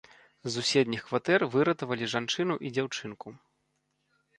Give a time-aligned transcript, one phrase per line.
[0.47, 3.41] З суседніх кватэр выратавалі жанчыну і дзяўчынку.